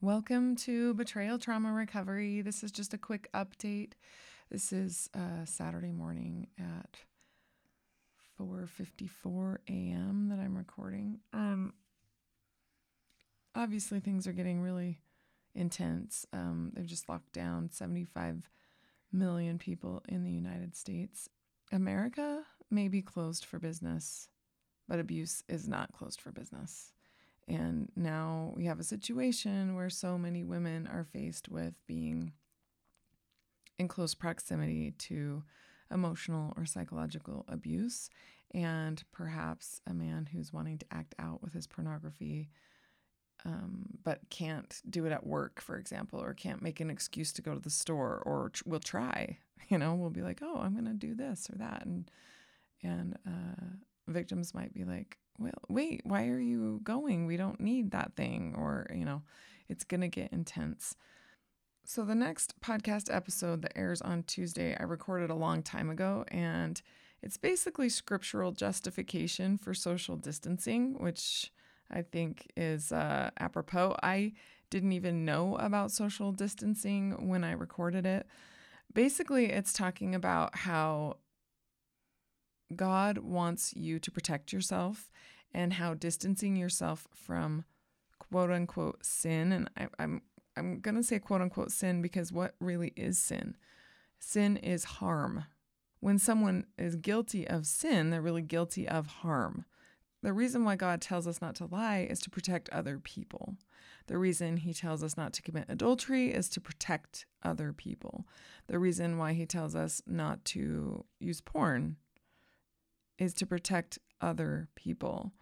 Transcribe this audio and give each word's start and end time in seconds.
Welcome 0.00 0.54
to 0.58 0.94
Betrayal 0.94 1.40
Trauma 1.40 1.72
Recovery. 1.72 2.40
This 2.40 2.62
is 2.62 2.70
just 2.70 2.94
a 2.94 2.98
quick 2.98 3.28
update. 3.34 3.94
This 4.48 4.72
is 4.72 5.10
uh, 5.12 5.44
Saturday 5.44 5.90
morning 5.90 6.46
at 6.56 6.98
4:54 8.40 9.58
a.m. 9.68 10.28
that 10.28 10.38
I'm 10.38 10.56
recording. 10.56 11.18
Um, 11.32 11.74
obviously, 13.56 13.98
things 13.98 14.28
are 14.28 14.32
getting 14.32 14.60
really 14.60 15.00
intense. 15.56 16.24
Um, 16.32 16.70
they've 16.74 16.86
just 16.86 17.08
locked 17.08 17.32
down 17.32 17.68
75 17.68 18.48
million 19.12 19.58
people 19.58 20.04
in 20.08 20.22
the 20.22 20.30
United 20.30 20.76
States. 20.76 21.28
America 21.72 22.44
may 22.70 22.86
be 22.86 23.02
closed 23.02 23.44
for 23.44 23.58
business, 23.58 24.28
but 24.86 25.00
abuse 25.00 25.42
is 25.48 25.66
not 25.66 25.90
closed 25.90 26.20
for 26.20 26.30
business. 26.30 26.92
And 27.48 27.90
now 27.96 28.52
we 28.54 28.66
have 28.66 28.78
a 28.78 28.84
situation 28.84 29.74
where 29.74 29.88
so 29.88 30.18
many 30.18 30.44
women 30.44 30.86
are 30.86 31.04
faced 31.04 31.48
with 31.48 31.74
being 31.86 32.32
in 33.78 33.88
close 33.88 34.14
proximity 34.14 34.92
to 34.98 35.42
emotional 35.90 36.52
or 36.56 36.66
psychological 36.66 37.46
abuse, 37.48 38.10
and 38.52 39.02
perhaps 39.12 39.80
a 39.86 39.94
man 39.94 40.28
who's 40.30 40.52
wanting 40.52 40.78
to 40.78 40.86
act 40.90 41.14
out 41.18 41.42
with 41.42 41.54
his 41.54 41.66
pornography. 41.66 42.50
Um, 43.44 43.86
but 44.02 44.18
can't 44.30 44.82
do 44.90 45.06
it 45.06 45.12
at 45.12 45.24
work, 45.24 45.60
for 45.60 45.76
example, 45.78 46.20
or 46.20 46.34
can't 46.34 46.60
make 46.60 46.80
an 46.80 46.90
excuse 46.90 47.32
to 47.34 47.42
go 47.42 47.54
to 47.54 47.60
the 47.60 47.70
store, 47.70 48.20
or 48.26 48.50
tr- 48.50 48.64
will 48.66 48.80
try. 48.80 49.38
You 49.70 49.76
know, 49.76 49.94
we'll 49.94 50.08
be 50.08 50.22
like, 50.22 50.38
"Oh, 50.40 50.56
I'm 50.56 50.72
going 50.72 50.86
to 50.86 50.94
do 50.94 51.14
this 51.14 51.50
or 51.52 51.58
that," 51.58 51.84
and 51.84 52.10
and 52.82 53.18
uh, 53.26 53.66
victims 54.08 54.54
might 54.54 54.74
be 54.74 54.84
like, 54.84 55.18
well, 55.38 55.52
wait, 55.68 56.02
why 56.04 56.28
are 56.28 56.40
you 56.40 56.80
going? 56.82 57.26
We 57.26 57.36
don't 57.36 57.60
need 57.60 57.92
that 57.92 58.16
thing. 58.16 58.54
Or, 58.56 58.86
you 58.94 59.04
know, 59.04 59.22
it's 59.68 59.84
going 59.84 60.00
to 60.00 60.08
get 60.08 60.32
intense. 60.32 60.96
So, 61.84 62.04
the 62.04 62.14
next 62.14 62.60
podcast 62.60 63.14
episode 63.14 63.62
that 63.62 63.72
airs 63.76 64.02
on 64.02 64.24
Tuesday, 64.24 64.76
I 64.78 64.82
recorded 64.82 65.30
a 65.30 65.34
long 65.34 65.62
time 65.62 65.88
ago, 65.88 66.24
and 66.28 66.80
it's 67.22 67.38
basically 67.38 67.88
scriptural 67.88 68.52
justification 68.52 69.56
for 69.56 69.72
social 69.72 70.16
distancing, 70.16 70.98
which 70.98 71.50
I 71.90 72.02
think 72.02 72.50
is 72.56 72.92
uh, 72.92 73.30
apropos. 73.38 73.96
I 74.02 74.34
didn't 74.70 74.92
even 74.92 75.24
know 75.24 75.56
about 75.56 75.90
social 75.90 76.32
distancing 76.32 77.28
when 77.28 77.42
I 77.42 77.52
recorded 77.52 78.04
it. 78.04 78.26
Basically, 78.92 79.46
it's 79.46 79.72
talking 79.72 80.14
about 80.14 80.56
how 80.56 81.16
God 82.74 83.18
wants 83.18 83.74
you 83.74 83.98
to 83.98 84.10
protect 84.10 84.52
yourself 84.52 85.10
and 85.52 85.74
how 85.74 85.94
distancing 85.94 86.56
yourself 86.56 87.06
from 87.14 87.64
quote 88.18 88.50
unquote 88.50 89.04
sin, 89.04 89.52
and 89.52 89.70
I, 89.76 89.88
I'm 89.98 90.22
I'm 90.56 90.80
gonna 90.80 91.02
say 91.02 91.18
quote 91.18 91.40
unquote 91.40 91.70
sin 91.70 92.02
because 92.02 92.32
what 92.32 92.54
really 92.60 92.92
is 92.96 93.18
sin? 93.18 93.56
Sin 94.18 94.56
is 94.56 94.84
harm. 94.84 95.44
When 96.00 96.18
someone 96.18 96.66
is 96.76 96.96
guilty 96.96 97.46
of 97.46 97.66
sin, 97.66 98.10
they're 98.10 98.20
really 98.20 98.42
guilty 98.42 98.86
of 98.86 99.06
harm. 99.06 99.64
The 100.22 100.32
reason 100.32 100.64
why 100.64 100.76
God 100.76 101.00
tells 101.00 101.26
us 101.26 101.40
not 101.40 101.54
to 101.56 101.66
lie 101.66 102.06
is 102.10 102.20
to 102.20 102.30
protect 102.30 102.68
other 102.70 102.98
people. 102.98 103.54
The 104.08 104.18
reason 104.18 104.56
he 104.58 104.74
tells 104.74 105.02
us 105.02 105.16
not 105.16 105.32
to 105.34 105.42
commit 105.42 105.66
adultery 105.68 106.32
is 106.32 106.48
to 106.50 106.60
protect 106.60 107.26
other 107.42 107.72
people. 107.72 108.26
The 108.66 108.78
reason 108.78 109.18
why 109.18 109.34
he 109.34 109.46
tells 109.46 109.76
us 109.76 110.02
not 110.06 110.44
to 110.46 111.04
use 111.20 111.40
porn 111.40 111.96
is 113.18 113.34
to 113.34 113.46
protect 113.46 113.98
other 114.20 114.68
people. 114.74 115.32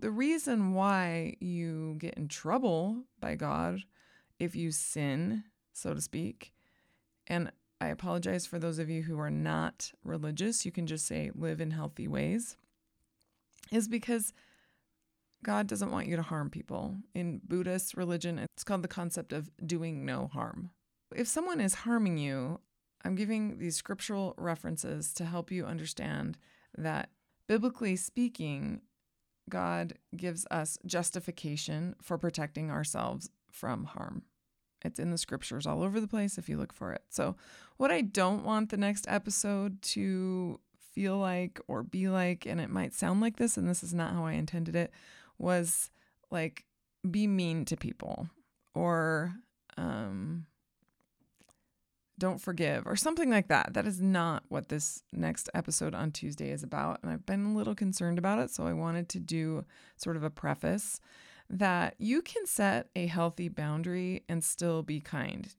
The 0.00 0.10
reason 0.10 0.74
why 0.74 1.36
you 1.40 1.96
get 1.98 2.14
in 2.14 2.28
trouble 2.28 3.04
by 3.20 3.34
God 3.34 3.82
if 4.38 4.54
you 4.54 4.70
sin, 4.70 5.44
so 5.72 5.94
to 5.94 6.00
speak, 6.00 6.52
and 7.26 7.50
I 7.80 7.88
apologize 7.88 8.46
for 8.46 8.58
those 8.58 8.78
of 8.78 8.88
you 8.88 9.02
who 9.02 9.18
are 9.18 9.30
not 9.30 9.92
religious, 10.04 10.64
you 10.64 10.72
can 10.72 10.86
just 10.86 11.06
say 11.06 11.30
live 11.34 11.60
in 11.60 11.70
healthy 11.70 12.08
ways, 12.08 12.56
is 13.70 13.88
because 13.88 14.32
God 15.44 15.66
doesn't 15.66 15.92
want 15.92 16.08
you 16.08 16.16
to 16.16 16.22
harm 16.22 16.50
people. 16.50 16.96
In 17.14 17.40
Buddhist 17.46 17.96
religion, 17.96 18.38
it's 18.38 18.64
called 18.64 18.82
the 18.82 18.88
concept 18.88 19.32
of 19.32 19.50
doing 19.64 20.04
no 20.04 20.26
harm. 20.26 20.70
If 21.14 21.28
someone 21.28 21.60
is 21.60 21.74
harming 21.74 22.18
you, 22.18 22.60
I'm 23.04 23.14
giving 23.14 23.58
these 23.58 23.76
scriptural 23.76 24.34
references 24.36 25.12
to 25.14 25.24
help 25.24 25.50
you 25.50 25.64
understand 25.64 26.36
that 26.76 27.10
biblically 27.48 27.96
speaking, 27.96 28.82
God 29.48 29.94
gives 30.16 30.46
us 30.50 30.78
justification 30.86 31.96
for 32.00 32.18
protecting 32.18 32.70
ourselves 32.70 33.30
from 33.50 33.84
harm. 33.84 34.22
It's 34.84 35.00
in 35.00 35.10
the 35.10 35.18
scriptures 35.18 35.66
all 35.66 35.82
over 35.82 36.00
the 36.00 36.06
place 36.06 36.38
if 36.38 36.48
you 36.48 36.56
look 36.56 36.72
for 36.72 36.92
it. 36.92 37.02
So, 37.08 37.34
what 37.78 37.90
I 37.90 38.02
don't 38.02 38.44
want 38.44 38.70
the 38.70 38.76
next 38.76 39.06
episode 39.08 39.82
to 39.82 40.60
feel 40.92 41.18
like 41.18 41.60
or 41.66 41.82
be 41.82 42.08
like, 42.08 42.46
and 42.46 42.60
it 42.60 42.70
might 42.70 42.94
sound 42.94 43.20
like 43.20 43.36
this, 43.36 43.56
and 43.56 43.68
this 43.68 43.82
is 43.82 43.94
not 43.94 44.12
how 44.12 44.24
I 44.26 44.32
intended 44.32 44.76
it, 44.76 44.92
was 45.38 45.90
like 46.30 46.64
be 47.08 47.26
mean 47.26 47.64
to 47.64 47.76
people 47.76 48.28
or 48.74 49.34
um, 49.76 50.46
don't 52.18 52.40
forgive 52.40 52.86
or 52.86 52.96
something 52.96 53.30
like 53.30 53.48
that. 53.48 53.74
That 53.74 53.86
is 53.86 54.00
not 54.00 54.44
what 54.48 54.68
this 54.68 55.02
next 55.12 55.48
episode 55.54 55.94
on 55.94 56.10
Tuesday 56.10 56.50
is 56.50 56.62
about. 56.62 57.00
And 57.02 57.12
I've 57.12 57.26
been 57.26 57.46
a 57.46 57.54
little 57.54 57.74
concerned 57.74 58.18
about 58.18 58.38
it. 58.38 58.50
So 58.50 58.66
I 58.66 58.72
wanted 58.72 59.08
to 59.10 59.20
do 59.20 59.64
sort 59.96 60.16
of 60.16 60.24
a 60.24 60.30
preface 60.30 61.00
that 61.48 61.94
you 61.98 62.20
can 62.20 62.46
set 62.46 62.88
a 62.94 63.06
healthy 63.06 63.48
boundary 63.48 64.24
and 64.28 64.44
still 64.44 64.82
be 64.82 65.00
kind. 65.00 65.54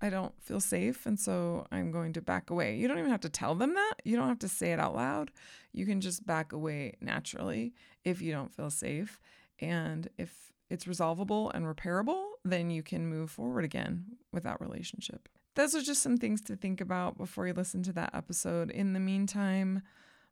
I 0.00 0.10
don't 0.10 0.40
feel 0.40 0.60
safe. 0.60 1.06
And 1.06 1.18
so 1.18 1.66
I'm 1.72 1.90
going 1.90 2.12
to 2.12 2.22
back 2.22 2.50
away. 2.50 2.76
You 2.76 2.86
don't 2.86 2.98
even 2.98 3.10
have 3.10 3.22
to 3.22 3.28
tell 3.28 3.54
them 3.54 3.74
that. 3.74 3.94
You 4.04 4.16
don't 4.16 4.28
have 4.28 4.38
to 4.40 4.48
say 4.48 4.72
it 4.72 4.78
out 4.78 4.94
loud. 4.94 5.32
You 5.72 5.86
can 5.86 6.00
just 6.00 6.24
back 6.24 6.52
away 6.52 6.94
naturally 7.00 7.74
if 8.04 8.22
you 8.22 8.30
don't 8.30 8.54
feel 8.54 8.70
safe. 8.70 9.18
And 9.58 10.08
if 10.16 10.52
it's 10.70 10.86
resolvable 10.86 11.50
and 11.50 11.66
repairable, 11.66 12.24
then 12.44 12.70
you 12.70 12.82
can 12.84 13.08
move 13.08 13.30
forward 13.30 13.64
again 13.64 14.04
with 14.32 14.44
that 14.44 14.60
relationship 14.60 15.28
those 15.58 15.74
are 15.74 15.82
just 15.82 16.02
some 16.04 16.16
things 16.16 16.40
to 16.40 16.54
think 16.54 16.80
about 16.80 17.18
before 17.18 17.48
you 17.48 17.52
listen 17.52 17.82
to 17.82 17.92
that 17.92 18.14
episode. 18.14 18.70
In 18.70 18.92
the 18.92 19.00
meantime, 19.00 19.82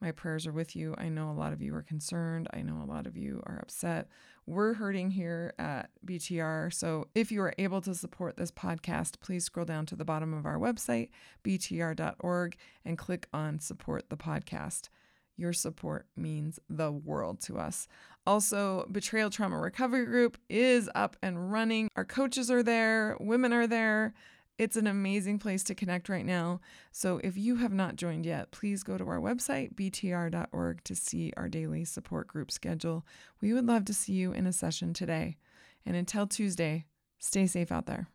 my 0.00 0.12
prayers 0.12 0.46
are 0.46 0.52
with 0.52 0.74
you. 0.74 0.94
I 0.96 1.10
know 1.10 1.30
a 1.30 1.36
lot 1.36 1.52
of 1.52 1.60
you 1.60 1.74
are 1.74 1.82
concerned. 1.82 2.48
I 2.54 2.62
know 2.62 2.82
a 2.82 2.90
lot 2.90 3.06
of 3.06 3.18
you 3.18 3.42
are 3.44 3.58
upset. 3.60 4.08
We're 4.46 4.72
hurting 4.72 5.10
here 5.10 5.52
at 5.58 5.90
BTR. 6.06 6.72
So 6.72 7.08
if 7.14 7.30
you 7.30 7.42
are 7.42 7.52
able 7.58 7.82
to 7.82 7.94
support 7.94 8.38
this 8.38 8.50
podcast, 8.50 9.20
please 9.20 9.44
scroll 9.44 9.66
down 9.66 9.84
to 9.86 9.94
the 9.94 10.06
bottom 10.06 10.32
of 10.32 10.46
our 10.46 10.58
website, 10.58 11.10
btr.org, 11.44 12.56
and 12.86 12.96
click 12.96 13.28
on 13.34 13.58
support 13.58 14.08
the 14.08 14.16
podcast. 14.16 14.88
Your 15.36 15.52
support 15.52 16.06
means 16.16 16.58
the 16.70 16.92
world 16.92 17.42
to 17.42 17.58
us. 17.58 17.88
Also, 18.26 18.86
Betrayal 18.90 19.28
Trauma 19.28 19.58
Recovery 19.58 20.06
Group 20.06 20.38
is 20.48 20.88
up 20.94 21.18
and 21.22 21.52
running. 21.52 21.90
Our 21.94 22.06
coaches 22.06 22.50
are 22.50 22.62
there, 22.62 23.18
women 23.20 23.52
are 23.52 23.66
there. 23.66 24.14
It's 24.60 24.76
an 24.76 24.86
amazing 24.86 25.38
place 25.38 25.64
to 25.64 25.74
connect 25.74 26.10
right 26.10 26.26
now. 26.26 26.60
So 26.92 27.18
if 27.24 27.34
you 27.38 27.56
have 27.56 27.72
not 27.72 27.96
joined 27.96 28.26
yet, 28.26 28.50
please 28.50 28.82
go 28.82 28.98
to 28.98 29.08
our 29.08 29.18
website, 29.18 29.74
btr.org, 29.74 30.84
to 30.84 30.94
see 30.94 31.32
our 31.34 31.48
daily 31.48 31.82
support 31.86 32.26
group 32.26 32.50
schedule. 32.50 33.06
We 33.40 33.54
would 33.54 33.64
love 33.64 33.86
to 33.86 33.94
see 33.94 34.12
you 34.12 34.32
in 34.32 34.46
a 34.46 34.52
session 34.52 34.92
today. 34.92 35.38
And 35.86 35.96
until 35.96 36.26
Tuesday, 36.26 36.84
stay 37.18 37.46
safe 37.46 37.72
out 37.72 37.86
there. 37.86 38.08